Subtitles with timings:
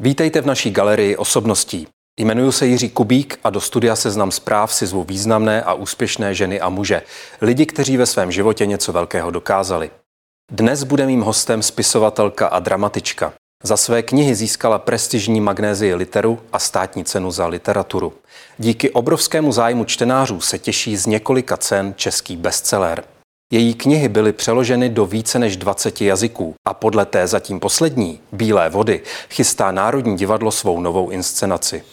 [0.00, 1.88] Vítejte v naší galerii osobností.
[2.20, 6.60] Jmenuji se Jiří Kubík a do studia Seznam zpráv si zvu významné a úspěšné ženy
[6.60, 7.02] a muže.
[7.40, 9.90] Lidi, kteří ve svém životě něco velkého dokázali.
[10.52, 13.32] Dnes bude mým hostem spisovatelka a dramatička.
[13.62, 18.12] Za své knihy získala prestižní magnézii literu a státní cenu za literaturu.
[18.58, 23.04] Díky obrovskému zájmu čtenářů se těší z několika cen český bestseller.
[23.54, 28.70] Její knihy byly přeloženy do více než 20 jazyků a podle té zatím poslední, Bílé
[28.70, 31.84] vody, chystá Národní divadlo svou novou inscenaci.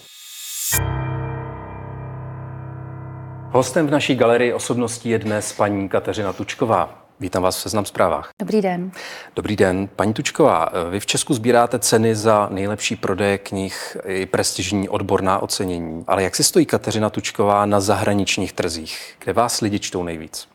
[3.52, 7.06] Hostem v naší galerii osobností je dnes paní Kateřina Tučková.
[7.20, 8.30] Vítám vás v Seznam zprávách.
[8.40, 8.92] Dobrý den.
[9.36, 9.90] Dobrý den.
[9.96, 16.04] Paní Tučková, vy v Česku sbíráte ceny za nejlepší prodeje knih i prestižní odborná ocenění.
[16.08, 19.16] Ale jak si stojí Kateřina Tučková na zahraničních trzích?
[19.24, 20.51] Kde vás lidi čtou nejvíc?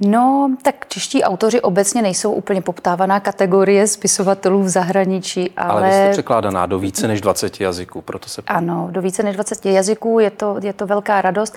[0.00, 5.70] No, tak čeští autoři obecně nejsou úplně poptávaná kategorie spisovatelů v zahraničí, ale...
[5.70, 8.42] Ale vy jste překládaná do více než 20 jazyků, proto se...
[8.46, 11.56] Ano, do více než 20 jazyků, je to, je to velká radost.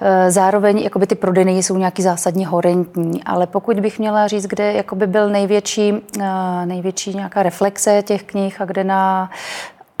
[0.00, 4.72] Eh, zároveň jakoby ty prodejny jsou nějaký zásadně horentní, ale pokud bych měla říct, kde
[4.72, 9.30] jakoby byl největší, eh, největší nějaká reflexe těch knih a kde na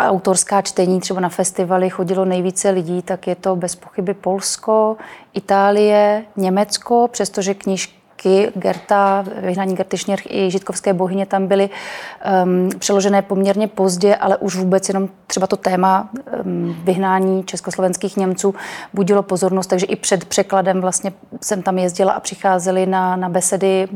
[0.00, 4.96] autorská čtení třeba na festivaly chodilo nejvíce lidí, tak je to bez pochyby Polsko,
[5.34, 11.70] Itálie, Německo, přestože knížky Gerta, vyhnání Gerty Šněrch i Žitkovské bohyně tam byly
[12.44, 16.10] um, přeložené poměrně pozdě, ale už vůbec jenom třeba to téma
[16.44, 18.54] um, vyhnání československých Němců
[18.94, 23.88] budilo pozornost, takže i před překladem vlastně jsem tam jezdila a přicházeli na, na besedy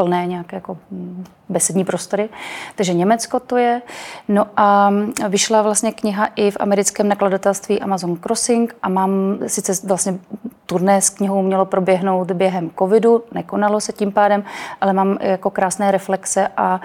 [0.00, 2.28] plné nějaké jako mm, besední prostory.
[2.74, 3.82] Takže Německo to je.
[4.28, 4.90] No a
[5.28, 10.18] vyšla vlastně kniha i v americkém nakladatelství Amazon Crossing a mám sice vlastně
[10.66, 14.44] turné s knihou mělo proběhnout během covidu, nekonalo se tím pádem,
[14.80, 16.80] ale mám jako krásné reflexe a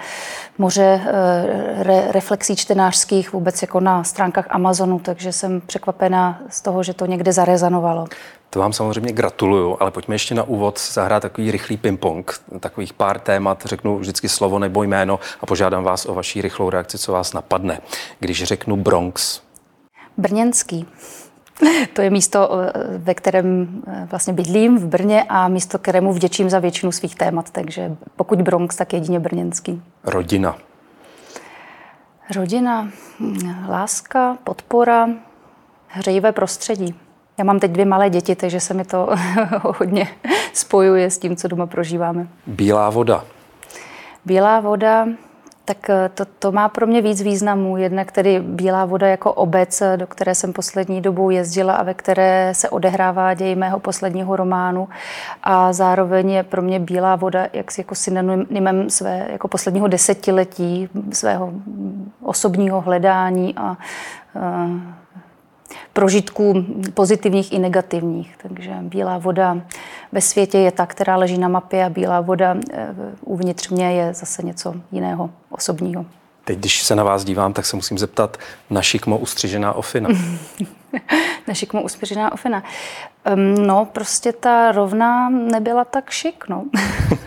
[0.58, 6.84] moře eh, re, reflexí čtenářských vůbec jako na stránkách Amazonu, takže jsem překvapená z toho,
[6.84, 8.08] že to někde zarezanovalo.
[8.50, 12.24] To vám samozřejmě gratuluju, ale pojďme ještě na úvod zahrát takový rychlý ping-pong,
[12.60, 16.98] takových pár témat, řeknu vždycky slovo nebo jméno a požádám vás o vaší rychlou reakci,
[16.98, 17.82] co vás napadne.
[18.20, 19.42] Když řeknu Bronx.
[20.18, 20.88] Brněnský.
[21.94, 26.50] To je místo, eh, ve kterém eh, vlastně bydlím v Brně a místo, kterému vděčím
[26.50, 27.50] za většinu svých témat.
[27.52, 29.82] Takže pokud Bronx, tak jedině brněnský.
[30.04, 30.58] Rodina.
[32.36, 35.10] Rodina, hm, láska, podpora,
[35.88, 36.96] hřejivé prostředí.
[37.38, 39.10] Já mám teď dvě malé děti, takže se mi to
[39.62, 40.08] hodně
[40.54, 42.28] spojuje s tím, co doma prožíváme.
[42.48, 43.24] Bílá voda.
[44.26, 45.08] Bílá voda,
[45.66, 47.78] tak eh, to, to má pro mě víc významů.
[47.78, 51.94] Jednak tedy Bílá voda jako obec, eh, do které jsem poslední dobou jezdila a ve
[51.94, 54.90] které se odehrává děj mého posledního románu.
[55.44, 61.54] A zároveň je pro mě Bílá voda jak jako synonymem své jako posledního desetiletí, svého
[62.22, 63.78] osobního hledání a, a
[64.36, 65.06] eh,
[65.94, 68.36] prožitků pozitivních i negativních.
[68.38, 69.62] Takže bílá voda
[70.12, 74.14] ve světě je ta, která leží na mapě a bílá voda eh, uvnitř mě je
[74.14, 76.06] zase něco jiného, osobního.
[76.44, 78.38] Teď, když se na vás dívám, tak se musím zeptat,
[78.70, 80.10] na šikmo ustřižená ofina.
[81.48, 82.64] na šikmo ustřižená ofina.
[83.34, 86.66] Um, no, prostě ta rovná nebyla tak šik, no.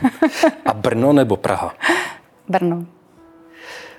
[0.67, 1.75] A Brno nebo Praha?
[2.49, 2.85] Brno.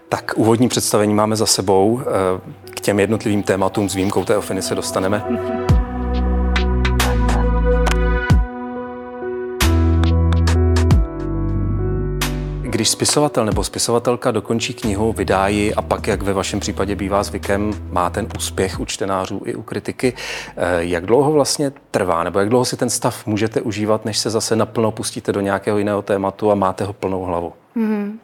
[0.10, 2.02] Tak úvodní představení máme za sebou.
[2.02, 5.24] Eh, k těm jednotlivým tématům s výjimkou té ofiny se dostaneme.
[12.62, 17.24] Když spisovatel nebo spisovatelka dokončí knihu, vydá ji a pak, jak ve vašem případě bývá
[17.24, 20.14] zvykem, má ten úspěch u čtenářů i u kritiky,
[20.58, 24.30] eh, jak dlouho vlastně trvá, nebo jak dlouho si ten stav můžete užívat, než se
[24.30, 27.54] zase naplno pustíte do nějakého jiného tématu a máte ho plnou hlavu?
[27.78, 28.18] Mm-hmm.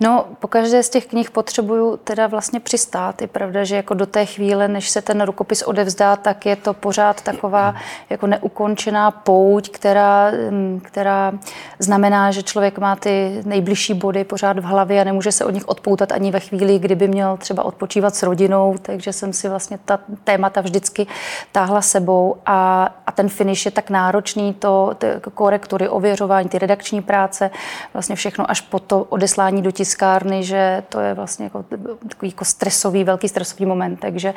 [0.00, 3.22] No, po každé z těch knih potřebuju teda vlastně přistát.
[3.22, 6.74] Je pravda, že jako do té chvíle, než se ten rukopis odevzdá, tak je to
[6.74, 7.74] pořád taková
[8.10, 11.32] jako neukončená pouť, která, mm, která
[11.78, 15.68] znamená, že člověk má ty nejbližší body pořád v hlavě a nemůže se od nich
[15.68, 19.98] odpoutat ani ve chvíli, kdyby měl třeba odpočívat s rodinou, takže jsem si vlastně ta
[20.24, 21.06] témata vždycky
[21.52, 27.02] táhla sebou a, a ten finish je tak náročný, to, ty korektury, ověřování, ty redakční
[27.02, 27.50] práce,
[27.92, 31.64] vlastně všechno až po to odeslání do tiskárny, že to je vlastně jako
[32.08, 34.34] takový jako stresový, velký stresový moment, takže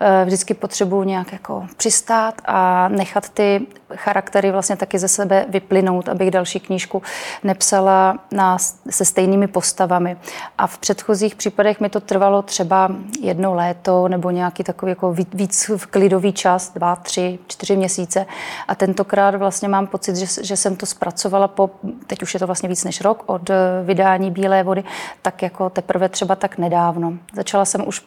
[0.00, 6.08] eh, vždycky potřebuji nějak jako přistát a nechat ty charaktery vlastně taky ze sebe vyplynout,
[6.08, 7.02] abych další knížku
[7.44, 8.58] nepsala na,
[8.90, 10.16] se stejnými postavami.
[10.58, 12.90] A v předchozích případech mi to trvalo třeba
[13.20, 18.26] jedno léto nebo nějaký takový jako víc v klidový čas, dva, tři, čtyři měsíce.
[18.68, 21.70] A tentokrát vlastně mám pocit, že, že jsem to zpracovala po,
[22.06, 23.50] teď už je to vlastně víc než rok od
[23.84, 24.84] vydání Bílé vody,
[25.22, 27.12] tak jako teprve třeba tak nedávno.
[27.34, 28.02] Začala jsem už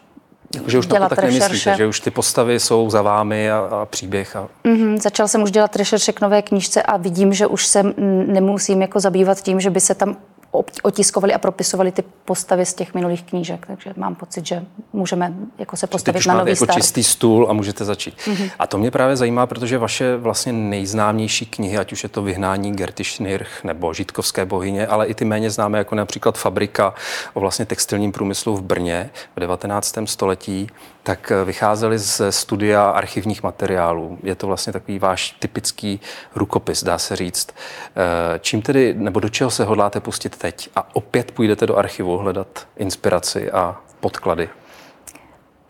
[0.56, 1.48] jako, že už dělat to tak rešerše.
[1.48, 4.36] nemyslíte, že už ty postavy jsou za vámi a, a příběh.
[4.36, 4.48] A...
[4.66, 7.84] Mm-hmm, začal jsem už dělat rešerše k nové knížce a vidím, že už se
[8.28, 10.18] nemusím jako zabývat tím, že by se tam
[10.84, 13.68] otiskovali a propisovali ty postavy z těch minulých knížek.
[13.68, 14.64] Takže mám pocit, že
[14.94, 16.78] můžeme jako se postavit na nový jako start.
[16.78, 18.18] čistý stůl a můžete začít.
[18.18, 18.52] Mm-hmm.
[18.60, 22.72] A to mě právě zajímá, protože vaše vlastně nejznámější knihy, ať už je to Vyhnání
[22.76, 26.94] Gerty Schnirch nebo Žítkovské bohyně, ale i ty méně známé, jako například Fabrika
[27.34, 29.98] o vlastně textilním průmyslu v Brně v 19.
[30.06, 30.68] století,
[31.04, 34.18] tak eh, vycházely ze studia archivních materiálů.
[34.24, 36.00] Je to vlastně takový váš typický
[36.36, 37.50] rukopis, dá se říct.
[37.52, 40.70] Eh, čím tedy, nebo do čeho se hodláte pustit teď?
[40.76, 44.50] A opět půjdete do archivu hledat inspiraci a podklady?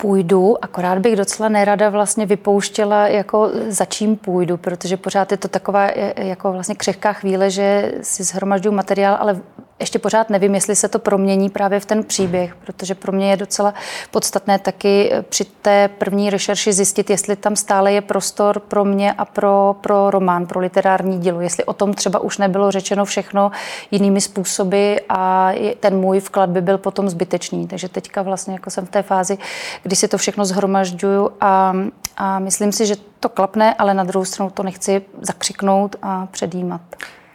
[0.01, 5.47] půjdu, akorát bych docela nerada vlastně vypouštěla, jako za čím půjdu, protože pořád je to
[5.47, 9.41] taková jako vlastně křehká chvíle, že si zhromažďuju materiál, ale
[9.79, 13.37] ještě pořád nevím, jestli se to promění právě v ten příběh, protože pro mě je
[13.37, 13.73] docela
[14.11, 19.13] podstatné taky eh, při té první rešerši zjistit, jestli tam stále je prostor pro mě
[19.13, 23.51] a pro, pro román, pro literární dílo, jestli o tom třeba už nebylo řečeno všechno
[23.91, 27.67] jinými způsoby a ten můj vklad by byl potom zbytečný.
[27.67, 29.37] Takže teďka vlastně jako jsem v té fázi,
[29.83, 31.73] kdy si to všechno zhromažďuju a,
[32.17, 36.81] a myslím si, že to klapne, ale na druhou stranu to nechci zakřiknout a předjímat.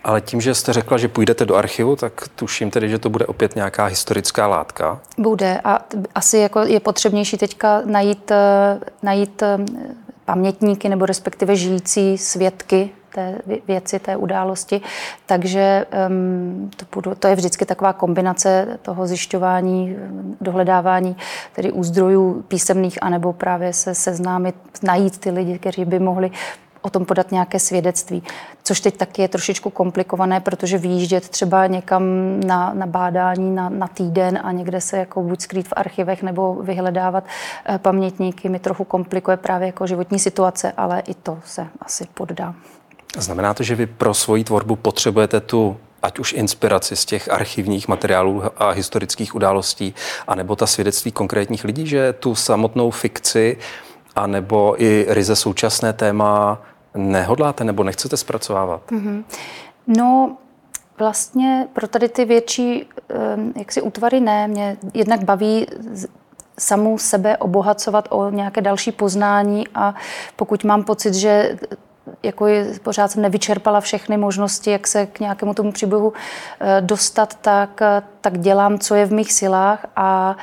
[0.05, 3.27] Ale tím, že jste řekla, že půjdete do archivu, tak tuším tedy, že to bude
[3.27, 5.01] opět nějaká historická látka.
[5.19, 5.79] Bude a
[6.15, 9.59] asi jako je potřebnější teďka najít, eh, najít eh,
[10.25, 14.81] pamětníky nebo respektive žijící svědky té věci, té události.
[15.27, 19.97] Takže um, to, budu, to je vždycky taková kombinace toho zjišťování,
[20.41, 21.17] dohledávání
[21.55, 26.31] tedy u zdrojů písemných, anebo právě se seznámit, najít ty lidi, kteří by mohli
[26.85, 28.23] o tom podat nějaké svědectví.
[28.63, 32.05] Což teď taky je trošičku komplikované, protože vyjíždět třeba někam
[32.47, 36.55] na, na bádání na, na týden a někde se jako buď skrýt v archivech nebo
[36.55, 37.25] vyhledávat
[37.67, 42.55] eh, pamětníky mi trochu komplikuje právě jako životní situace, ale i to se asi poddá.
[43.19, 47.89] Znamená to, že vy pro svoji tvorbu potřebujete tu ať už inspiraci z těch archivních
[47.89, 49.95] materiálů a historických událostí,
[50.29, 53.57] anebo ta svědectví konkrétních lidí, že tu samotnou fikci
[54.17, 56.63] a nebo i ryze současné téma
[56.95, 58.91] nehodláte nebo nechcete zpracovávat?
[58.91, 59.25] Mm-hmm.
[59.87, 60.37] No,
[60.99, 62.89] vlastně pro tady ty větší
[63.57, 64.49] jaksi útvary ne.
[64.49, 65.67] Mě jednak baví
[66.59, 69.95] samou sebe obohacovat o nějaké další poznání a
[70.37, 71.59] pokud mám pocit, že
[72.23, 76.13] jako je, pořád jsem nevyčerpala všechny možnosti, jak se k nějakému tomu příběhu
[76.61, 77.81] eh, dostat, tak,
[78.21, 80.37] tak dělám, co je v mých silách a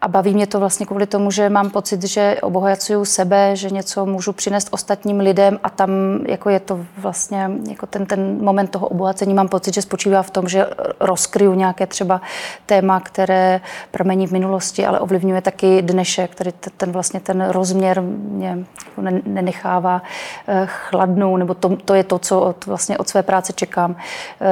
[0.00, 4.06] a baví mě to vlastně kvůli tomu, že mám pocit, že obohacuju sebe, že něco
[4.06, 5.90] můžu přinést ostatním lidem a tam
[6.28, 10.30] jako je to vlastně jako ten, ten moment toho obohacení mám pocit, že spočívá v
[10.30, 10.66] tom, že
[11.00, 12.20] rozkryju nějaké třeba
[12.66, 13.60] téma, které
[13.90, 20.02] pramení v minulosti, ale ovlivňuje taky dnešek, který ten vlastně ten rozměr mě jako nenechává
[20.48, 23.96] eh, chladnou, nebo to, to je to, co od, vlastně od své práce čekám.
[24.40, 24.46] Eh,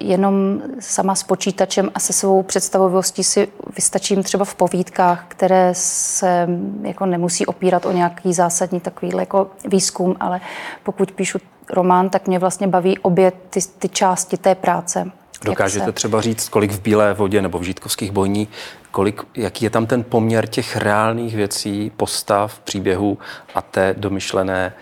[0.00, 5.70] jenom sama s počítačem a se svou představovostí si vystačím třeba v povídkách, otázkách, které
[5.74, 6.48] se
[6.82, 10.40] jako nemusí opírat o nějaký zásadní takový jako výzkum, ale
[10.82, 11.38] pokud píšu
[11.70, 15.10] román, tak mě vlastně baví obě ty, ty části té práce.
[15.44, 15.92] Dokážete se...
[15.92, 18.48] třeba říct, kolik v Bílé vodě nebo v Žítkovských bojní,
[18.90, 23.18] kolik, jaký je tam ten poměr těch reálných věcí, postav, příběhů
[23.54, 24.72] a té domyšlené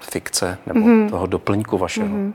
[0.00, 1.10] fikce nebo mm-hmm.
[1.10, 2.08] toho doplňku vašeho?
[2.08, 2.32] Mm-hmm.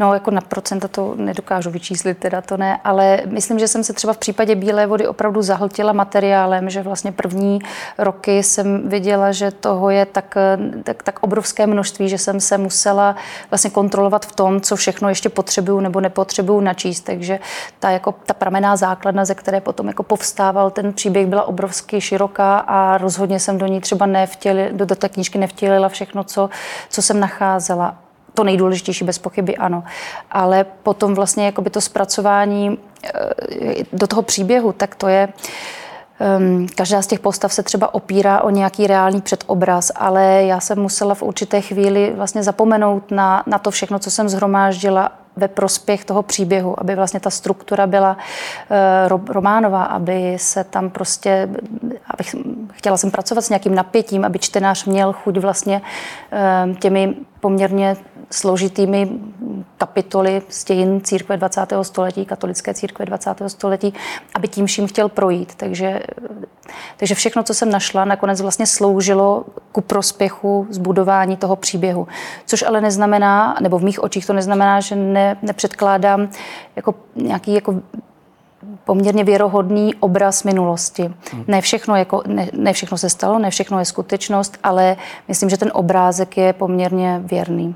[0.00, 3.92] No, jako na procenta to nedokážu vyčíslit, teda to ne, ale myslím, že jsem se
[3.92, 7.58] třeba v případě Bílé vody opravdu zahltila materiálem, že vlastně první
[7.98, 10.34] roky jsem viděla, že toho je tak,
[10.84, 13.16] tak, tak obrovské množství, že jsem se musela
[13.50, 17.38] vlastně kontrolovat v tom, co všechno ještě potřebuju nebo nepotřebuju načíst, takže
[17.78, 22.58] ta, jako, ta pramená základna, ze které potom jako povstával ten příběh, byla obrovsky široká
[22.58, 26.50] a rozhodně jsem do ní třeba nevtěli, do, do té knížky nevtělila všechno, co,
[26.88, 28.07] co jsem nacházela
[28.38, 29.84] to nejdůležitější bez pochyby ano.
[30.30, 33.10] Ale potom vlastně jakoby to zpracování eh,
[33.92, 35.28] do toho příběhu, tak to je,
[36.38, 40.78] Um, každá z těch postav se třeba opírá o nějaký reálný předobraz, ale já jsem
[40.78, 46.04] musela v určité chvíli vlastně zapomenout na, na to všechno, co jsem zhromáždila ve prospěch
[46.04, 48.16] toho příběhu, aby vlastně ta struktura byla
[49.10, 51.48] uh, románová, aby se tam prostě,
[52.10, 52.34] abych
[52.72, 55.82] chtěla jsem pracovat s nějakým napětím, aby čtenář měl chuť vlastně
[56.32, 57.96] eh, těmi poměrně
[58.30, 59.10] složitými
[59.78, 61.60] kapitoly z dějin církve 20.
[61.82, 63.34] století, katolické církve 20.
[63.46, 63.94] století,
[64.34, 65.54] aby tím vším chtěl projít.
[65.54, 66.02] Takže,
[66.96, 72.08] takže všechno, co jsem našla, nakonec vlastně sloužilo ku prospěchu zbudování toho příběhu.
[72.46, 76.28] Což ale neznamená, nebo v mých očích to neznamená, že ne, nepředkládám
[76.76, 77.74] jako nějaký jako
[78.84, 81.14] poměrně věrohodný obraz minulosti.
[81.32, 81.44] Hmm.
[81.46, 84.96] Ne, všechno jako, ne, ne všechno se stalo, ne všechno je skutečnost, ale
[85.28, 87.74] myslím, že ten obrázek je poměrně věrný.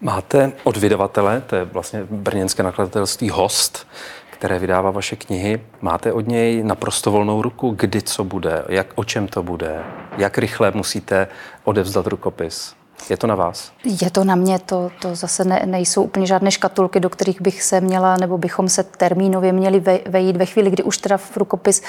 [0.00, 3.86] Máte od vydavatele, to je vlastně brněnské nakladatelství Host,
[4.30, 5.60] které vydává vaše knihy.
[5.80, 9.84] Máte od něj naprosto volnou ruku, kdy co bude, jak, o čem to bude,
[10.18, 11.28] jak rychle musíte
[11.64, 12.74] odevzdat rukopis?
[13.10, 13.72] Je to na vás?
[13.84, 17.62] Je to na mě, to, to zase ne, nejsou úplně žádné škatulky, do kterých bych
[17.62, 21.82] se měla, nebo bychom se termínově měli vejít ve chvíli, kdy už teda v rukopis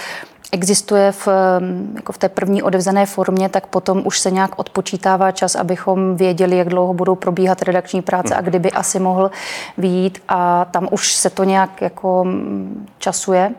[0.51, 1.27] existuje v,
[1.95, 6.57] jako v té první odevzané formě, tak potom už se nějak odpočítává čas, abychom věděli,
[6.57, 9.31] jak dlouho budou probíhat redakční práce a kdyby asi mohl
[9.77, 12.25] výjít a tam už se to nějak jako
[12.97, 13.51] časuje.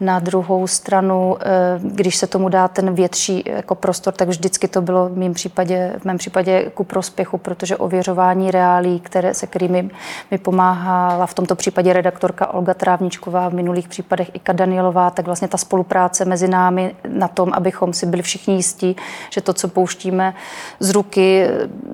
[0.00, 4.82] Na druhou stranu, eh, když se tomu dá ten větší jako prostor, tak vždycky to
[4.82, 9.90] bylo v mém případě, v mém případě ku prospěchu, protože ověřování reálí, které, se kterými
[10.30, 15.48] mi pomáhala v tomto případě redaktorka Olga Trávničková, v minulých případech Ika Danielová, tak vlastně
[15.48, 18.96] ta spolupráce mezi námi na tom, abychom si byli všichni jistí,
[19.30, 20.34] že to, co pouštíme
[20.80, 21.46] z ruky,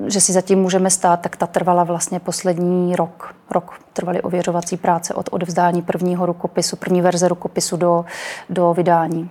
[0.06, 3.34] že si zatím můžeme stát, tak ta trvala vlastně poslední rok.
[3.50, 8.04] Rok trvaly ověřovací práce od odevzdání prvního rukopisu, první verze rukopisu do,
[8.50, 9.30] do vydání.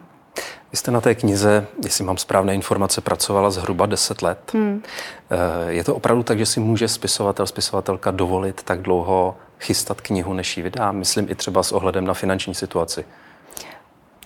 [0.72, 4.52] Vy jste na té knize, jestli mám správné informace, pracovala zhruba 10 let.
[4.54, 4.84] Hmm.
[5.30, 10.34] Eh, je to opravdu tak, že si může spisovatel, spisovatelka dovolit tak dlouho chystat knihu,
[10.34, 10.92] než ji vydá?
[10.92, 13.06] Myslím i třeba s ohledem na finanční situaci.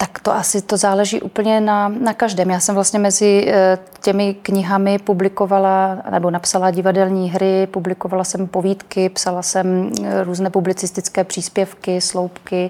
[0.02, 2.50] Tak to asi to záleží úplně na, na každém.
[2.50, 9.10] Já jsem vlastně mezi eh, těmi knihami publikovala nebo napsala divadelní hry, publikovala jsem povídky,
[9.10, 12.70] psala jsem eh, různé publicistické příspěvky, sloupky.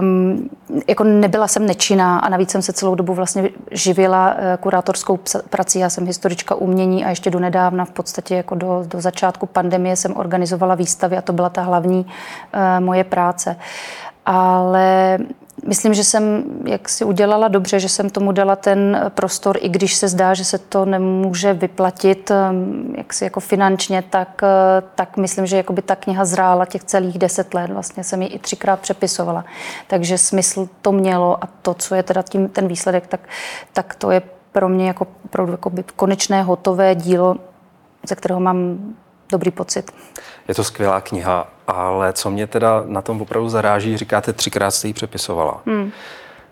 [0.00, 0.50] Um,
[0.88, 5.18] jako nebyla jsem nečinná a navíc jsem se celou dobu vlastně živila eh, kurátorskou
[5.50, 5.78] prací.
[5.78, 9.96] Já jsem historička umění a ještě do nedávna v podstatě jako do, do začátku pandemie
[9.96, 13.56] jsem organizovala výstavy a to byla ta hlavní uh, moje práce.
[14.26, 15.18] Ale
[15.66, 19.94] Myslím, že jsem jak si udělala dobře, že jsem tomu dala ten prostor, i když
[19.94, 25.16] se zdá, že se to nemůže vyplatit um, jak si jako finančně, tak, uh, tak
[25.16, 27.70] myslím, že jakoby ta kniha zrála těch celých deset let.
[27.70, 29.44] Vlastně jsem ji i třikrát přepisovala.
[29.86, 33.20] Takže smysl to mělo a to, co je teda tím ten výsledek, tak,
[33.72, 37.36] tak to je pro mě jako, pro, jako konečné hotové dílo,
[38.08, 38.78] ze kterého mám
[39.30, 39.92] dobrý pocit.
[40.48, 44.88] Je to skvělá kniha, ale co mě teda na tom opravdu zaráží, říkáte, třikrát jste
[44.88, 45.62] ji přepisovala.
[45.66, 45.92] Hmm.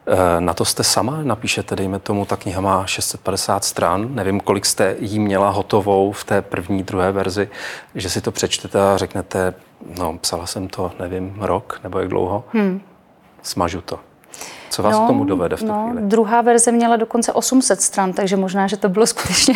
[0.07, 4.67] Eh, na to jste sama napíšete, dejme tomu, ta kniha má 650 stran, nevím, kolik
[4.67, 7.49] jste jí měla hotovou v té první, druhé verzi,
[7.95, 9.55] že si to přečtete a řeknete,
[9.99, 12.81] no, psala jsem to, nevím, rok nebo jak dlouho, hmm.
[13.43, 14.00] smažu to.
[14.71, 16.07] Co vás no, k tomu dovede v tu no, chvíli?
[16.07, 19.55] Druhá verze měla dokonce 800 stran, takže možná, že to bylo skutečně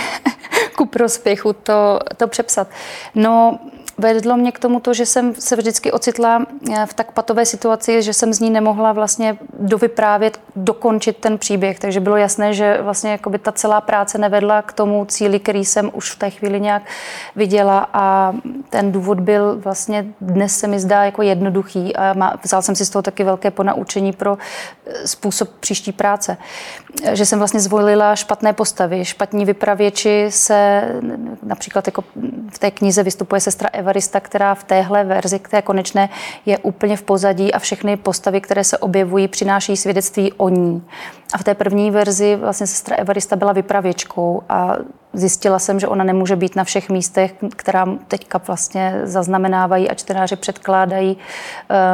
[0.77, 2.69] ku prospěchu to, to přepsat.
[3.15, 3.59] No,
[3.99, 8.03] vedlo mě k tomu to, že jsem se vždycky ocitla eh, v tak patové situaci,
[8.03, 11.81] že jsem z ní nemohla vlastně dovyprávět, dokončit ten příběh.
[11.81, 15.91] Takže bylo jasné, že vlastně jakoby ta celá práce nevedla k tomu cíli, který jsem
[15.95, 16.83] už v té chvíli nějak
[17.37, 18.35] viděla a
[18.71, 22.85] ten důvod byl vlastně dnes se mi zdá jako jednoduchý a má, vzal jsem si
[22.85, 24.39] z toho taky velké ponaučení pro
[24.87, 26.37] eh, způsob příští práce.
[27.13, 30.89] Že jsem vlastně zvolila špatné postavy, špatní vypravěči se
[31.43, 32.05] například jako
[32.51, 36.09] v té knize vystupuje sestra Eva Evarista, která v téhle verzi, té konečné,
[36.47, 40.83] je úplně v pozadí a všechny postavy, které se objevují, přináší svědectví o ní.
[41.33, 44.77] A v té první verzi vlastně sestra Evarista byla vypravěčkou a
[45.13, 50.37] zjistila jsem, že ona nemůže být na všech místech, která teďka vlastně zaznamenávají a čtenáři
[50.37, 51.17] předkládají,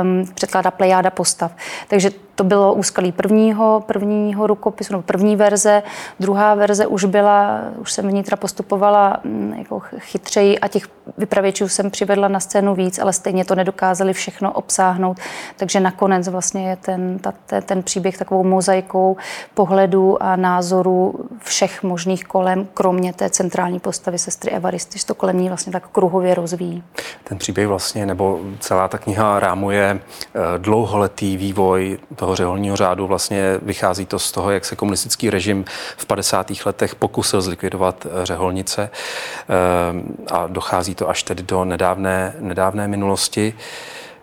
[0.03, 1.53] um, předkládá plejáda postav.
[1.89, 5.83] Takže to bylo úskalí prvního, prvního rukopisu, no první verze.
[6.21, 11.91] Druhá verze už byla, už jsem vnitra postupovala mm, jako chytřeji a těch vypravěčů jsem
[11.91, 15.17] přivedla na scénu víc, ale stejně to nedokázali všechno obsáhnout.
[15.57, 19.17] Takže nakonec vlastně je ten, ta, ten příběh takovou mozaikou
[19.55, 25.39] pohledů a názorů všech možných kolem, kromě té centrální postavy sestry Evaristy, že to kolem
[25.41, 26.83] ní vlastně tak kruhově rozvíjí.
[27.25, 33.07] Ten příběh vlastně, nebo celá ta kniha rámuje eh, dlouholetý vývoj toho řeholního řádu.
[33.07, 35.65] Vlastně vychází to z toho, jak se komunistický režim
[35.97, 36.53] v 50.
[36.67, 43.55] letech pokusil zlikvidovat eh, řeholnice eh, a dochází to až tedy do nedávné, nedávné minulosti.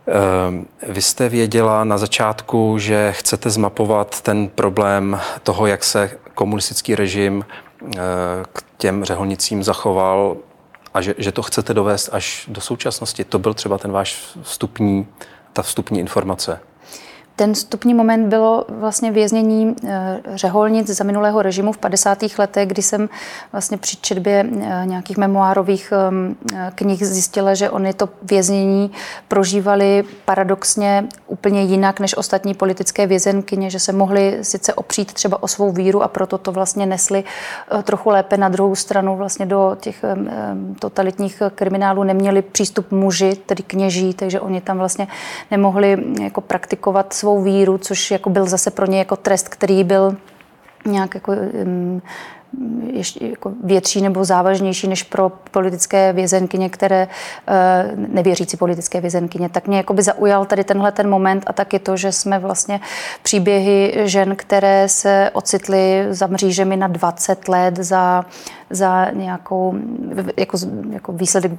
[0.10, 6.96] Ehm, vy jste věděla na začátku, že chcete zmapovat ten problém toho, jak se komunistický
[6.96, 8.00] režim eh,
[8.54, 10.38] k těm řeholnicím zachoval
[10.94, 13.24] a že, že to chcete dovést až do současnosti.
[13.24, 15.08] To byl třeba ten váš vstupní,
[15.54, 16.60] ta vstupní informace.
[17.40, 22.18] Ten vstupní moment bylo vlastně věznění eh, řeholnic za minulého režimu v 50.
[22.38, 23.10] letech, kdy jsem
[23.52, 28.92] vlastně při četbě eh, nějakých memoárových ehm, eh, knih zjistila, že oni to věznění
[29.28, 35.48] prožívali paradoxně úplně jinak než ostatní politické vězenkyně, že se mohli sice opřít třeba o
[35.48, 37.24] svou víru a proto to vlastně nesli
[37.84, 43.36] trochu lépe na druhou stranu vlastně do těch ehm, ehm, totalitních kriminálů neměli přístup muži,
[43.46, 45.08] tedy kněží, takže oni tam vlastně
[45.52, 49.84] nemohli jako praktikovat svou svou víru, což jako byl zase pro ně jako trest, který
[49.84, 50.18] byl
[50.86, 51.32] nějak jako,
[51.64, 52.02] um,
[52.94, 59.50] ještě jako větší nebo závažnější než pro politické vězenkyně, které uh, nevěřící politické vězenkyně.
[59.50, 62.80] Tak mě jako by zaujal tady tenhle ten moment a taky to, že jsme vlastně
[63.24, 68.26] příběhy žen, které se ocitly za mřížemi na 20 let za
[68.70, 69.76] za nějakou,
[70.38, 70.58] jako,
[70.90, 71.52] jako výsledek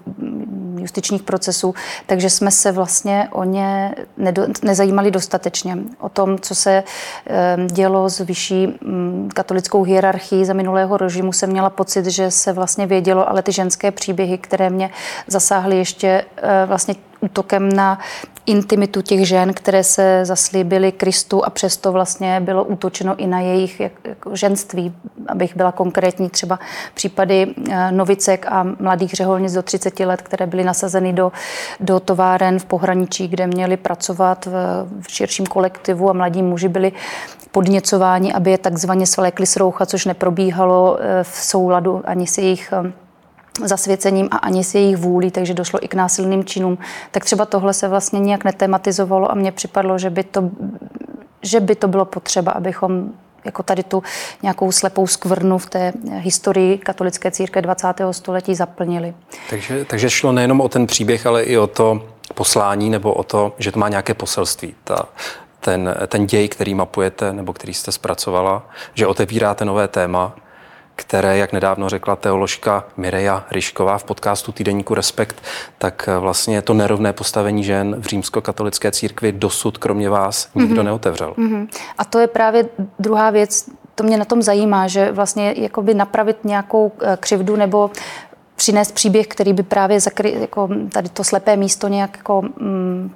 [0.81, 1.75] justičních procesů,
[2.07, 5.79] takže jsme se vlastně o ně nedo, nezajímali dostatečně.
[5.99, 6.83] O tom, co se
[7.73, 12.87] dělo s vyšší mm, katolickou hierarchií za minulého režimu, jsem měla pocit, že se vlastně
[12.87, 14.91] vědělo, ale ty ženské příběhy, které mě
[15.27, 17.99] zasáhly ještě eh, vlastně útokem na
[18.47, 23.81] intimitu těch žen, které se zaslíbily Kristu a přesto vlastně bylo útočeno i na jejich
[23.81, 24.95] jako ženství.
[25.29, 26.59] Abych byla konkrétní, třeba
[26.95, 31.33] případy eh, novicek a mladých řeholnic do 30 let, které byly nasazeny do,
[31.81, 34.53] do továren v pohraničí, kde měly pracovat v,
[35.01, 36.93] v širším kolektivu a mladí muži byli
[37.53, 42.73] podněcováni, aby je takzvaně svlékli z roucha, což neprobíhalo eh, v souladu ani s jejich
[42.73, 42.93] eh,
[43.69, 46.79] zasvěcením a ani s jejich vůlí, takže došlo i k násilným činům.
[47.11, 50.51] Tak třeba tohle se vlastně nějak netematizovalo a mně připadlo, že by to,
[51.43, 53.13] že by to bylo potřeba, abychom
[53.45, 54.03] jako tady tu
[54.43, 57.87] nějakou slepou skvrnu v té historii katolické církve 20.
[58.11, 59.15] století zaplnili.
[59.51, 62.03] Takže, takže šlo nejenom o ten příběh, ale i o to
[62.35, 64.75] poslání nebo o to, že to má nějaké poselství.
[64.85, 65.09] Ta,
[65.61, 70.37] ten, ten děj, který mapujete nebo který jste zpracovala, že otevíráte nové téma,
[71.01, 75.43] které, jak nedávno řekla teoložka Mireja Ryšková v podcastu Týdeníku Respekt,
[75.79, 80.85] tak eh, vlastně to nerovné postavení žen v římskokatolické církvi dosud kromě vás nikdo mm-hmm.
[80.85, 81.35] neotevřel.
[81.39, 81.69] Mm-hmm.
[81.99, 86.45] A to je právě druhá věc, to mě na tom zajímá, že vlastně jakoby napravit
[86.45, 87.91] nějakou eh, křivdu nebo
[88.57, 93.11] přinést příběh, který by právě zakry, jako tady to slepé místo nějak jako, mm,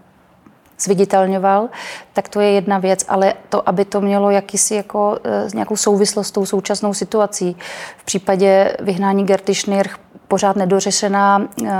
[0.84, 1.68] zviditelňoval,
[2.12, 6.26] tak to je jedna věc, ale to, aby to mělo jakýsi jako, e, nějakou souvislost
[6.28, 7.56] s tou současnou situací.
[7.98, 11.70] V případě vyhnání Gerty Schnirch pořád nedořešená e,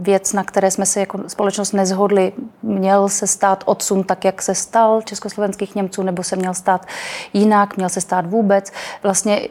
[0.00, 2.32] věc, na které jsme se jako společnost nezhodli.
[2.62, 6.86] Měl se stát odsun tak, jak se stal československých Němců, nebo se měl stát
[7.32, 8.72] jinak, měl se stát vůbec.
[9.02, 9.48] Vlastně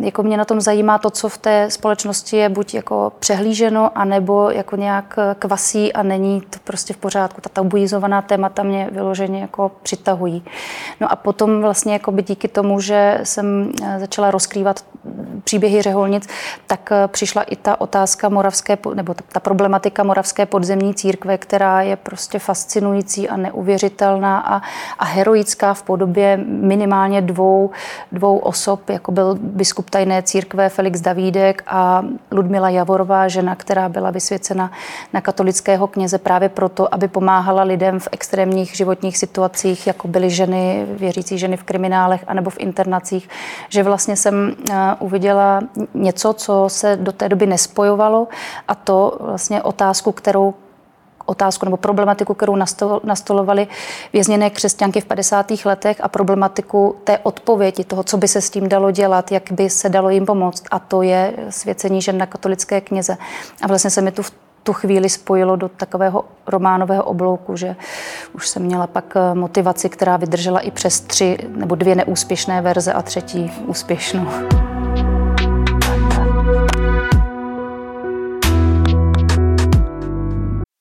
[0.00, 4.50] jako mě na tom zajímá to, co v té společnosti je buď jako přehlíženo, anebo
[4.50, 7.40] jako nějak kvasí a není to prostě v pořádku.
[7.40, 10.44] Ta tabuizovaná témata mě vyloženě jako přitahují.
[11.00, 14.84] No a potom vlastně jako by díky tomu, že jsem eh, začala rozkrývat
[15.44, 16.28] příběhy řeholnic,
[16.66, 21.96] tak eh, přišla i ta otázka moravské, nebo ta problematika moravské podzemní církve, která je
[21.96, 24.62] prostě fascinující a neuvěřitelná a,
[24.98, 27.70] a heroická v podobě minimálně dvou,
[28.12, 33.88] dvou osob, jako byl biskup biskup tajné církve Felix Davídek a Ludmila Javorová, žena, která
[33.88, 34.70] byla vysvěcena
[35.12, 40.86] na katolického kněze právě proto, aby pomáhala lidem v extrémních životních situacích, jako byly ženy,
[40.88, 43.28] věřící ženy v kriminálech anebo v internacích,
[43.68, 44.54] že vlastně jsem
[45.00, 45.60] uviděla
[45.94, 48.28] něco, co se do té doby nespojovalo
[48.68, 50.54] a to vlastně otázku, kterou
[51.26, 52.56] otázku nebo problematiku, kterou
[53.04, 53.66] nastolovali
[54.12, 55.46] vězněné křesťanky v 50.
[55.64, 59.70] letech a problematiku té odpovědi, toho, co by se s tím dalo dělat, jak by
[59.70, 60.64] se dalo jim pomoct.
[60.70, 63.16] A to je svěcení žen na katolické kněze.
[63.62, 64.32] A vlastně se mi tu v
[64.66, 67.76] tu chvíli spojilo do takového románového oblouku, že
[68.32, 72.92] už jsem měla pak eh, motivaci, která vydržela i přes tři nebo dvě neúspěšné verze
[72.92, 74.26] a třetí úspěšnou.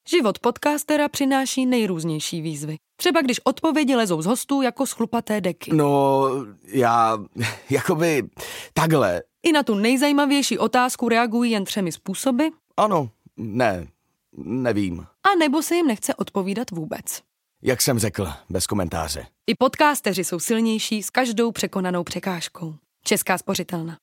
[0.10, 2.78] Život podcastera přináší nejrůznější výzvy.
[2.96, 5.74] Třeba když odpovědi lezou z hostů jako schlupaté deky.
[5.74, 6.24] No,
[6.68, 7.18] já,
[7.70, 8.24] jakoby,
[8.74, 9.24] takhle.
[9.44, 12.44] I na tu nejzajímavější otázku reagují jen třemi způsoby.
[12.78, 13.88] Ano, ne,
[14.38, 15.00] nevím.
[15.00, 17.22] A nebo se jim nechce odpovídat vůbec.
[17.62, 19.26] Jak jsem řekl, bez komentáře.
[19.48, 22.76] I podcasteři jsou silnější s každou překonanou překážkou.
[23.04, 23.98] Česká spořitelna.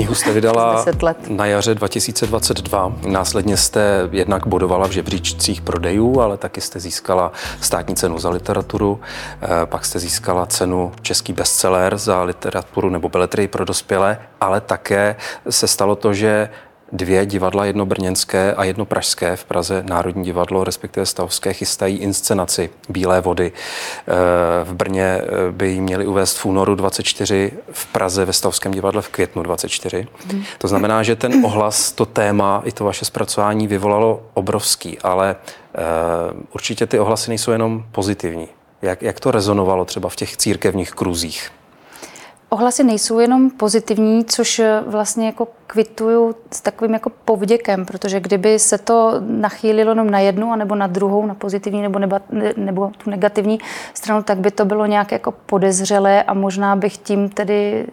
[0.00, 0.84] Knihu jste vydala
[1.28, 2.92] na jaře 2022.
[3.06, 9.00] Následně jste jednak bodovala v žebříčcích prodejů, ale taky jste získala státní cenu za literaturu.
[9.42, 15.16] Eh, pak jste získala cenu Český bestseller za literaturu nebo beletrii pro dospělé, ale také
[15.50, 16.48] se stalo to, že
[16.92, 22.70] dvě divadla, jedno brněnské a jedno pražské v Praze Národní divadlo, respektive Stavské, chystají inscenaci
[22.88, 23.52] Bílé vody.
[23.52, 24.14] Eh,
[24.64, 29.02] v Brně eh, by ji měli uvést v únoru 24, v Praze ve Stavském divadle
[29.02, 30.06] v květnu 24.
[30.32, 30.44] Hmm.
[30.58, 35.36] To znamená, že ten ohlas, to téma i to vaše zpracování vyvolalo obrovský, ale
[35.74, 35.78] eh,
[36.54, 38.48] určitě ty ohlasy nejsou jenom pozitivní.
[38.82, 41.50] Jak, jak to rezonovalo třeba v těch církevních kruzích?
[42.48, 48.78] Ohlasy nejsou jenom pozitivní, což vlastně jako kvituju s takovým jako povděkem, protože kdyby se
[48.78, 52.20] to nachýlilo jenom na jednu, anebo na druhou, na pozitivní nebo, neba,
[52.56, 53.58] nebo tu negativní
[53.94, 57.86] stranu, tak by to bylo nějak jako podezřelé a možná bych tím tedy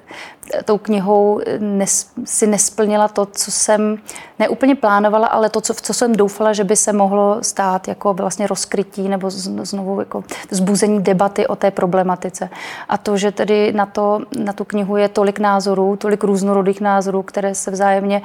[0.66, 3.98] tou knihou nes, si nesplnila to, co jsem
[4.40, 8.48] neúplně plánovala, ale to, co, co jsem doufala, že by se mohlo stát jako vlastně
[8.48, 12.50] rozkrytí nebo znovu jako zbuzení debaty o té problematice.
[12.90, 17.24] A to, že tedy na, to, na tu knihu je tolik názorů, tolik různorodých názorů,
[17.24, 18.22] které se vzájemně,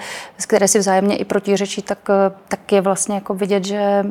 [0.46, 1.98] které si vzájemně i protiřečí, tak,
[2.48, 4.04] tak je vlastně jako vidět, že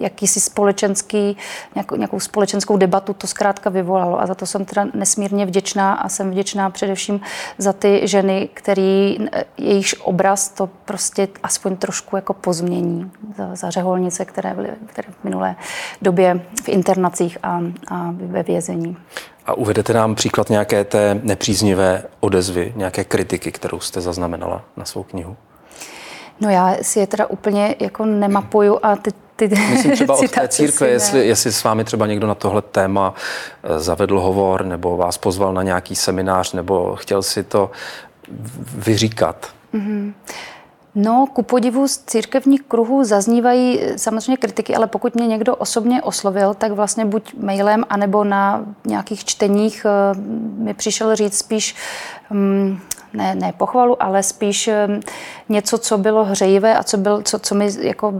[0.00, 1.36] jakýsi společenský,
[1.74, 4.20] nějakou, nějakou společenskou debatu to zkrátka vyvolalo.
[4.20, 7.20] A za to jsem teda nesmírně vděčná a jsem vděčná především
[7.58, 9.18] za ty ženy, který
[9.58, 13.10] jejichž obraz to prostě aspoň trošku jako pozmění.
[13.36, 15.56] Za, za řeholnice, které byly které v minulé
[16.02, 18.96] době v internacích a, a ve vězení.
[19.48, 25.02] A uvedete nám příklad nějaké té nepříznivé odezvy, nějaké kritiky, kterou jste zaznamenala na svou
[25.02, 25.36] knihu?
[26.40, 30.48] No já si je teda úplně jako nemapuju a ty ty Myslím třeba od té
[30.48, 33.14] církve, jestli, jestli s vámi třeba někdo na tohle téma
[33.62, 37.70] eh, zavedl hovor, nebo vás pozval na nějaký seminář, nebo chtěl si to
[38.74, 39.46] vyříkat.
[39.74, 40.12] Mm-hmm.
[41.00, 46.02] No, ku podivu z církevních kruhů zaznívají eh, samozřejmě kritiky, ale pokud mě někdo osobně
[46.02, 50.18] oslovil, tak vlastně buď mailem, anebo na nějakých čteních eh,
[50.58, 51.74] mi přišel říct spíš,
[52.30, 52.80] um,
[53.12, 54.70] ne, ne pochvalu, ale spíš
[55.48, 58.14] něco, co bylo hřejivé a co, byl, co, co, mi jako,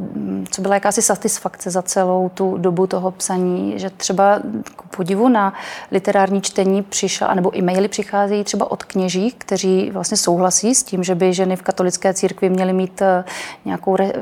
[0.51, 4.41] co byla jakási satisfakce za celou tu dobu toho psaní, že třeba
[4.77, 5.53] k podivu na
[5.91, 11.15] literární čtení přišel, anebo e-maily přicházejí třeba od kněží, kteří vlastně souhlasí s tím, že
[11.15, 13.25] by ženy v katolické církvi měly mít eh,
[13.65, 14.13] nějakou re,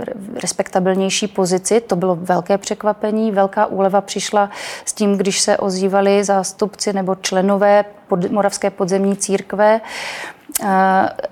[0.43, 1.81] respektabilnější pozici.
[1.81, 4.51] To bylo velké překvapení, velká úleva přišla
[4.85, 9.81] s tím, když se ozývali zástupci nebo členové pod, Moravské podzemní církve,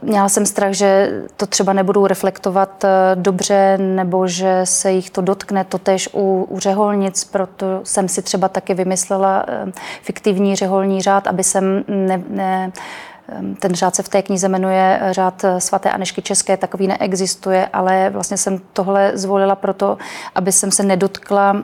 [0.03, 5.20] Měla jsem strach, že to třeba nebudou reflektovat eh, dobře, nebo že se jich to
[5.20, 9.72] dotkne, to tež u, u řeholnic, proto jsem si třeba taky vymyslela eh,
[10.03, 12.72] fiktivní řeholní řád, aby jsem ne, ne
[13.59, 18.37] ten řád se v té knize jmenuje řád svaté Anešky České, takový neexistuje, ale vlastně
[18.37, 19.99] jsem tohle zvolila proto,
[20.35, 21.63] aby jsem se nedotkla mm,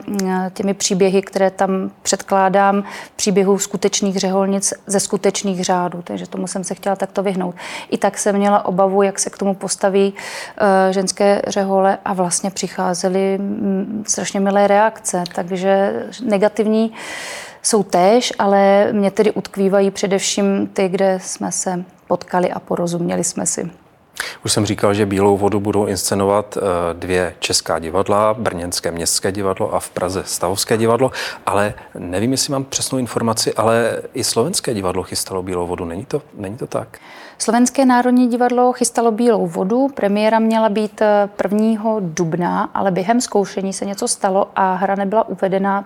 [0.53, 2.83] těmi příběhy, které tam předkládám,
[3.15, 7.55] příběhů skutečných řeholnic ze skutečných řádů, takže tomu jsem se chtěla takto vyhnout.
[7.89, 10.13] I tak jsem měla obavu, jak se k tomu postaví
[10.57, 16.93] eh, ženské řehole a vlastně přicházely mm, strašně milé reakce, takže negativní
[17.61, 23.45] jsou též, ale mě tedy utkvívají především ty, kde jsme se potkali a porozuměli jsme
[23.45, 23.71] si.
[24.45, 26.61] Už jsem říkal, že Bílou vodu budou inscenovat eh,
[26.93, 31.11] dvě česká divadla, Brněnské městské divadlo a v Praze Stavovské divadlo,
[31.45, 36.21] ale nevím, jestli mám přesnou informaci, ale i slovenské divadlo chystalo Bílou vodu, není to,
[36.37, 36.99] není to tak?
[37.37, 41.01] Slovenské národní divadlo chystalo Bílou vodu, premiéra měla být
[41.43, 41.97] 1.
[41.97, 45.85] Eh, dubna, ale během zkoušení se něco stalo a hra nebyla uvedena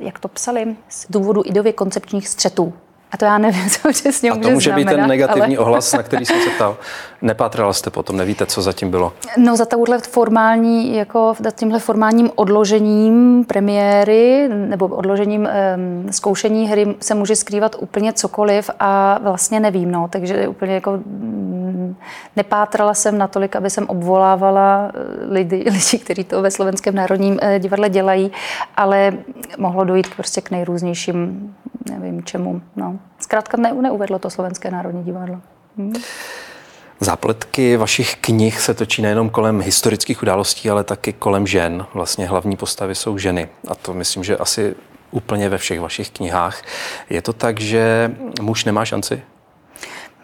[0.00, 2.72] jak to psali, z důvodu idově koncepčních střetů.
[3.12, 5.66] A to já nevím, co přesně A to může znamenat, být ten negativní ale...
[5.66, 6.76] ohlas, na který jsem se ptal.
[7.22, 9.12] Nepátrala jste potom, nevíte, co zatím bylo?
[9.36, 15.48] No za touhle formální, jako za tímhle formálním odložením premiéry nebo odložením
[16.04, 20.92] um, zkoušení hry se může skrývat úplně cokoliv a vlastně nevím, no, takže úplně jako
[20.92, 21.96] um,
[22.36, 27.58] nepátrala jsem natolik, aby jsem obvolávala eh, lidi, lidi kteří to ve Slovenském národním uh,
[27.58, 28.32] divadle dělají,
[28.76, 29.12] ale
[29.58, 31.54] mohlo dojít prostě k nejrůznějším,
[31.90, 32.98] nevím čemu, no.
[33.18, 35.40] Zkrátka ne, neuvedlo to Slovenské národní divadlo.
[35.76, 35.92] Hm.
[37.00, 41.86] Zápletky vašich knih se točí nejenom kolem historických událostí, ale taky kolem žen.
[41.94, 43.48] Vlastně hlavní postavy jsou ženy.
[43.68, 44.74] A to myslím, že asi
[45.10, 46.62] úplně ve všech vašich knihách.
[47.10, 49.22] Je to tak, že muž nemá šanci?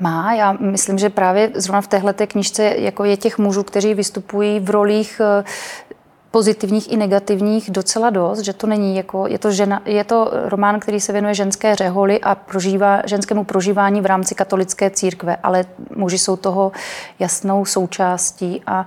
[0.01, 4.61] Má, já myslím, že právě zrovna v téhle knižce jako je těch mužů, kteří vystupují
[4.61, 5.21] v rolích
[6.37, 10.81] pozitivních i negativních docela dost, že to není jako, je to, žena, je to román,
[10.81, 15.65] který se věnuje ženské řeholi a prožívá, ženskému prožívání v rámci katolické církve, ale
[15.97, 16.73] muži jsou toho
[17.19, 18.87] jasnou součástí a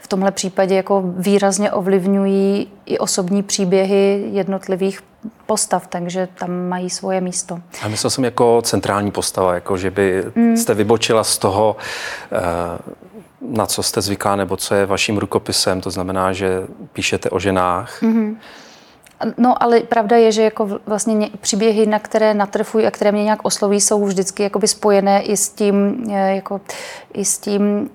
[0.00, 5.00] v tomhle případě jako výrazně ovlivňují i osobní příběhy jednotlivých
[5.46, 7.58] postav, takže tam mají svoje místo.
[7.82, 10.56] A myslel jsem jako centrální postava, jako že by mm.
[10.56, 11.76] jste vybočila z toho,
[12.32, 12.38] eh,
[13.48, 18.02] na co jste zvyklá, nebo co je vaším rukopisem, to znamená, že píšete o ženách.
[18.02, 18.36] Mm-hmm.
[19.38, 23.44] No, ale pravda je, že jako vlastně příběhy, na které natrfují a které mě nějak
[23.44, 26.60] osloví, jsou vždycky jakoby spojené i s tím, eh, jako,
[27.12, 27.90] i s tím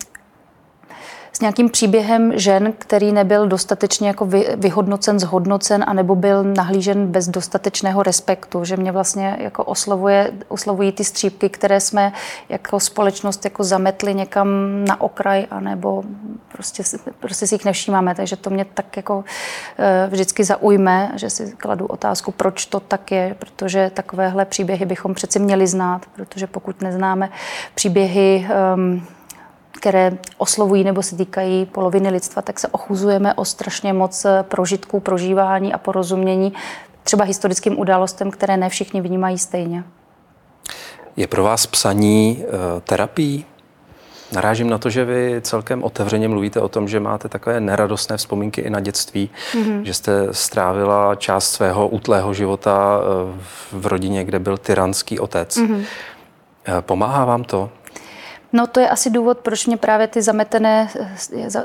[1.40, 7.28] s nějakým příběhem žen, který nebyl dostatečně jako vy, vyhodnocen, zhodnocen, anebo byl nahlížen bez
[7.28, 12.14] dostatečného respektu, že mě vlastně jako oslovuje, oslovují ty střípky, které jsme
[12.50, 14.48] jako společnost jako zametli někam
[14.86, 16.04] na okraj, anebo
[16.52, 16.84] prostě,
[17.20, 19.24] prostě si jich nevšímáme, takže to mě tak jako
[19.78, 25.14] eh, vždycky zaujme, že si kladu otázku, proč to tak je, protože takovéhle příběhy bychom
[25.14, 27.30] přeci měli znát, protože pokud neznáme
[27.76, 29.04] příběhy um,
[29.72, 35.00] které oslovují nebo se týkají poloviny lidstva, tak se ochuzujeme o strašně moc eh, prožitků,
[35.00, 36.54] prožívání a porozumění
[37.04, 39.84] třeba historickým událostem, které ne všichni vnímají stejně.
[41.16, 43.46] Je pro vás psaní uh, terapií?
[44.32, 48.62] Narážím na to, že vy celkem otevřeně mluvíte o tom, že máte takové neradostné vzpomínky
[48.62, 49.82] i na dětství, mm-hmm.
[49.82, 53.40] že jste strávila část svého útlého života eh,
[53.72, 55.58] v rodině, kde byl tyranský otec.
[55.58, 55.86] Mm-hmm.
[56.82, 57.70] Pomáhá vám to?
[58.54, 60.90] No to je asi důvod, proč mě právě ty zametené,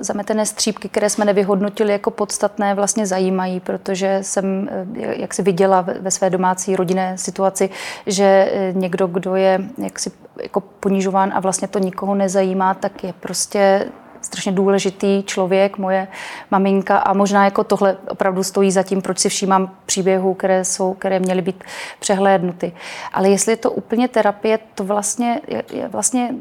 [0.01, 4.87] zametené střípky, které jsme nevyhodnotili jako podstatné, vlastně zajímají, protože jsem, eh,
[5.20, 7.70] jak si viděla ve své domácí rodinné situaci,
[8.07, 13.12] že eh, někdo, kdo je jaksi jako ponižován a vlastně to nikoho nezajímá, tak je
[13.12, 13.87] prostě
[14.20, 16.09] strašně důležitý člověk, moje
[16.51, 20.94] maminka a možná jako tohle opravdu stojí za tím, proč si všímám příběhů, které, jsou,
[20.94, 21.64] které měly být
[22.01, 22.73] přehlédnuty.
[23.12, 26.35] Ale jestli je to úplně terapie, to vlastně je, je vlastně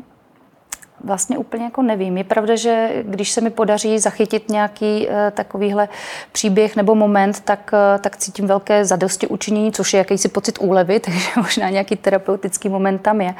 [1.03, 2.17] vlastně úplně jako nevím.
[2.17, 5.89] Je pravda, že když se mi podaří zachytit nějaký uh, takovýhle
[6.31, 10.99] příběh nebo moment, tak, uh, tak cítím velké zadosti učinění, což je jakýsi pocit úlevy,
[11.05, 13.35] takže možná nějaký terapeutický moment tam je.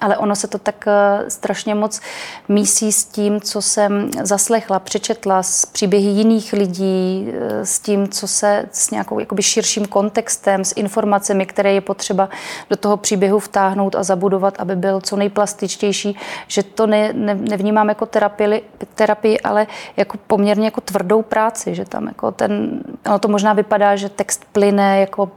[0.00, 2.00] Ale ono se to tak uh, strašně moc
[2.48, 8.64] mísí s tím, co jsem zaslechla, přečetla, s příběhy jiných lidí, s tím, co se
[8.72, 12.28] s nějakou jakoby širším kontextem, s informacemi, které je potřeba
[12.70, 17.88] do toho příběhu vtáhnout a zabudovat, aby byl co nejplastičtější, že to ne, ne, nevnímám
[17.88, 18.62] jako terapii,
[18.94, 19.66] terapii, ale
[19.96, 24.44] jako poměrně jako tvrdou práci, že tam jako ten, ono to možná vypadá, že text
[24.52, 25.30] plyne jako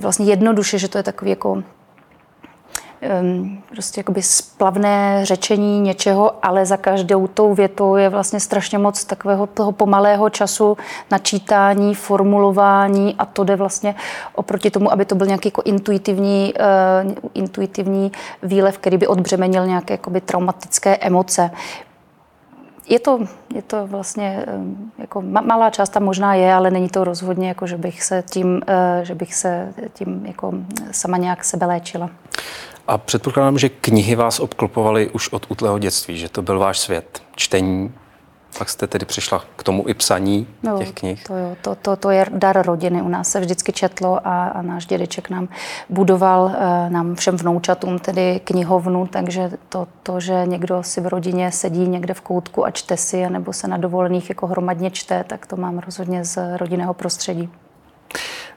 [0.00, 1.62] vlastně jednoduše, že to je takový jako
[3.70, 9.46] prostě jakoby splavné řečení něčeho, ale za každou tou větou je vlastně strašně moc takového
[9.46, 10.76] toho pomalého času
[11.10, 13.94] načítání, formulování a to jde vlastně
[14.34, 16.54] oproti tomu, aby to byl nějaký jako intuitivní,
[17.06, 21.50] uh, intuitivní výlev, který by odbřemenil nějaké jakoby traumatické emoce.
[22.88, 23.18] Je to,
[23.54, 24.44] je to vlastně
[24.98, 28.62] jako malá část tam možná je, ale není to rozhodně jako, že bych se tím,
[28.66, 30.52] eh, že bych se tím jako
[30.90, 32.10] sama nějak sebe léčila.
[32.88, 37.22] A předpokládám, že knihy vás obklopovaly už od útlého dětství, že to byl váš svět,
[37.34, 37.94] čtení.
[38.58, 41.24] Pak jste tedy přišla k tomu i psaní no, těch knih.
[41.24, 43.02] To, jo, to, to, to je dar rodiny.
[43.02, 45.48] U nás se vždycky četlo a, a náš dědeček nám
[45.88, 46.52] budoval, uh,
[46.88, 52.14] nám všem vnoučatům tedy knihovnu, takže to, to, že někdo si v rodině sedí někde
[52.14, 55.78] v koutku a čte si, nebo se na dovolených jako hromadně čte, tak to mám
[55.78, 57.50] rozhodně z rodinného prostředí.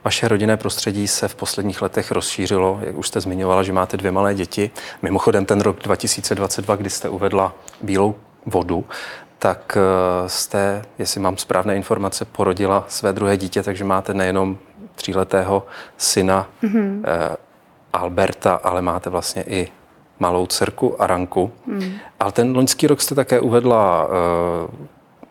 [0.04, 4.12] Vaše rodinné prostředí se v posledních letech rozšířilo, jak už jste zmiňovala, že máte dvě
[4.12, 4.72] malé děti.
[5.02, 8.86] Mimochodem ten rok 2022, kdy jste uvedla bílou vodu,
[9.40, 14.58] tak eh, jste, jestli mám správné informace, porodila své druhé dítě, takže máte nejenom
[14.96, 15.66] tříletého
[15.98, 17.02] syna mm-hmm.
[17.94, 19.68] Alberta, ale máte vlastně i
[20.20, 21.52] malou dcerku Aranku.
[21.66, 21.92] Mm.
[22.20, 24.12] Ale ten loňský rok jste také uvedla uh,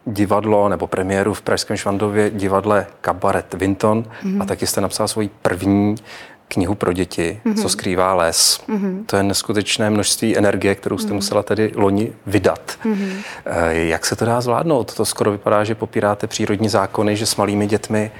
[0.07, 4.43] divadlo nebo premiéru v Pražském Švandově divadle Kabaret Vinton mm-hmm.
[4.43, 5.95] a taky jste napsal svoji první
[6.49, 7.63] knihu pro děti, mm-hmm.
[7.63, 8.61] co skrývá les.
[8.69, 9.05] Mm-hmm.
[9.07, 11.15] To je neskutečné množství energie, kterou jste mm-hmm.
[11.15, 12.79] musela tedy loni vydat.
[12.85, 13.23] Mm-hmm.
[13.71, 14.95] Jak se to dá zvládnout?
[14.95, 18.11] To skoro vypadá, že popíráte přírodní zákony, že s malými dětmi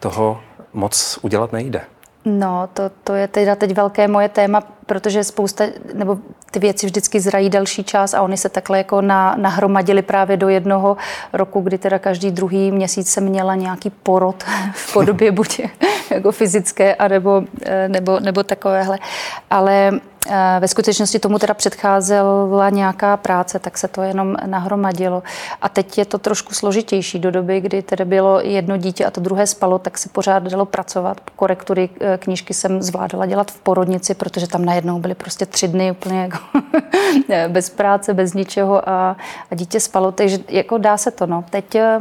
[0.00, 0.40] toho
[0.72, 1.80] moc udělat nejde.
[2.24, 6.18] No, to, to je teda teď velké moje téma, protože spousta, nebo
[6.50, 10.48] ty věci vždycky zrají další čas a oni se takhle jako na, nahromadili právě do
[10.48, 10.96] jednoho
[11.32, 15.60] roku, kdy teda každý druhý měsíc jsem měla nějaký porod v podobě buď
[16.10, 17.42] jako fyzické, anebo,
[17.88, 18.98] nebo, nebo takovéhle.
[19.50, 20.00] Ale
[20.60, 25.22] ve skutečnosti tomu teda předcházela nějaká práce, tak se to jenom nahromadilo.
[25.62, 27.18] A teď je to trošku složitější.
[27.18, 30.64] Do doby, kdy tedy bylo jedno dítě a to druhé spalo, tak se pořád dalo
[30.64, 31.20] pracovat.
[31.36, 35.90] Korektury eh, knížky jsem zvládala dělat v porodnici, protože tam najednou byly prostě tři dny
[35.90, 36.38] úplně jako
[37.48, 39.16] bez práce, bez ničeho a,
[39.50, 40.12] a dítě spalo.
[40.12, 41.26] Takže jako dá se to.
[41.26, 41.44] No.
[41.50, 41.98] Teď, eh,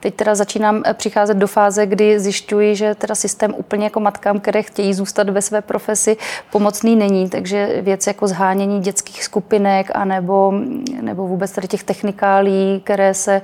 [0.00, 4.40] teď teda začínám eh, přicházet do fáze, kdy zjišťuji, že teda systém úplně jako matkám,
[4.40, 6.16] které chtějí zůstat ve své profesi,
[6.50, 7.28] pomocný není.
[7.28, 10.52] Takže věci jako zhánění dětských skupinek anebo,
[11.00, 13.42] nebo vůbec tady těch technikálí, které se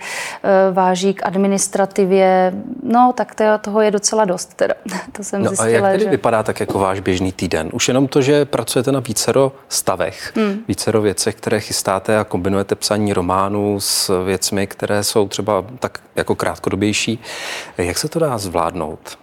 [0.72, 4.54] váží k administrativě, no tak toho je docela dost.
[4.54, 4.74] Teda.
[5.12, 6.10] To jsem no zjistila, a jak tedy že...
[6.10, 7.68] vypadá tak jako váš běžný týden?
[7.72, 10.64] Už jenom to, že pracujete na vícero stavech, hmm.
[10.68, 16.35] vícero věcech, které chystáte a kombinujete psaní románů s věcmi, které jsou třeba tak jako
[16.35, 17.18] krátkodobější.
[17.78, 19.18] Jak se to dá zvládnout?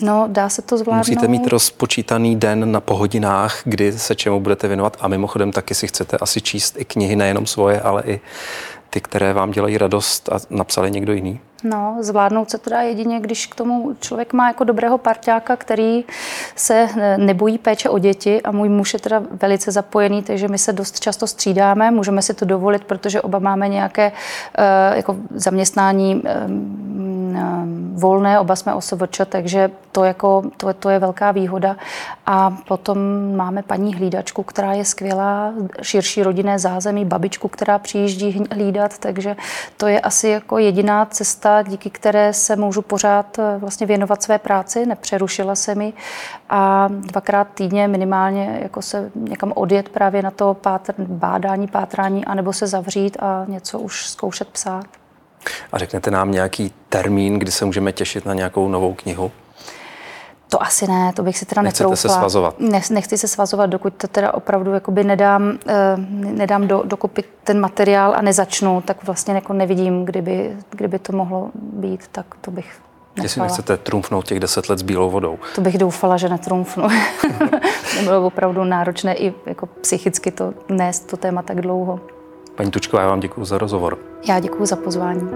[0.00, 0.98] No, dá se to zvládnout.
[0.98, 5.86] Musíte mít rozpočítaný den na pohodinách, kdy se čemu budete věnovat a mimochodem taky si
[5.86, 8.20] chcete asi číst i knihy, nejenom svoje, ale i
[8.90, 11.40] ty, které vám dělají radost a napsali někdo jiný?
[11.64, 16.04] No, zvládnout se to dá jedině, když k tomu člověk má jako dobrého parťáka, který
[16.56, 20.72] se nebojí péče o děti a můj muž je teda velice zapojený, takže my se
[20.72, 27.21] dost často střídáme, můžeme si to dovolit, protože oba máme nějaké uh, jako zaměstnání um,
[27.94, 31.76] volné, oba jsme OSVČ, takže to, jako, to, to je velká výhoda.
[32.26, 32.98] A potom
[33.36, 39.36] máme paní hlídačku, která je skvělá, širší rodinné zázemí, babičku, která přijíždí hlídat, takže
[39.76, 44.38] to je asi jako jediná cesta, díky které se můžu pořád eh, vlastně věnovat své
[44.38, 45.92] práci, nepřerušila se mi
[46.50, 52.52] a dvakrát týdně minimálně jako se někam odjet právě na to pátr, bádání, pátrání, anebo
[52.52, 55.01] se zavřít a něco už zkoušet psát.
[55.72, 59.32] A řeknete nám nějaký termín, kdy se můžeme těšit na nějakou novou knihu?
[60.48, 61.96] To asi ne, to bych si teda Nechcete netroufla.
[61.96, 62.60] se svazovat?
[62.60, 67.60] Ne, nechci se svazovat, dokud to teda opravdu jakoby nedám, eh, nedám do, dokupit ten
[67.60, 72.66] materiál a nezačnu, tak vlastně jako nevidím, kdyby, kdyby to mohlo být, tak to bych
[73.16, 73.24] nechala.
[73.24, 75.38] Jestli nechcete trumfnout těch deset let s bílou vodou.
[75.54, 76.88] To bych doufala, že netrumfnu.
[77.96, 82.00] Nebylo opravdu náročné i jako psychicky to nést to téma tak dlouho.
[82.54, 83.98] Paní Tučková, já vám děkuji za rozhovor.
[84.28, 85.28] Já děkuji za pozvání.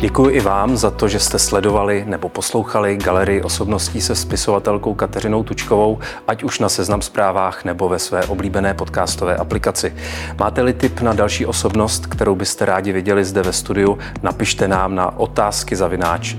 [0.00, 5.42] Děkuji i vám za to, že jste sledovali nebo poslouchali galerii osobností se spisovatelkou Kateřinou
[5.42, 9.94] Tučkovou, ať už na Seznam zprávách nebo ve své oblíbené podcastové aplikaci.
[10.38, 15.18] Máte-li tip na další osobnost, kterou byste rádi viděli zde ve studiu, napište nám na
[15.18, 16.36] otázky zavináč.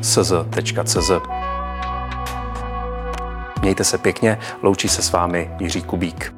[3.67, 6.36] Mějte se pěkně, loučí se s vámi Jiří Kubík.